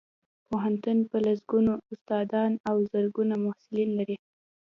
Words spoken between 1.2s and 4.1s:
لسګونو استادان او زرګونه محصلین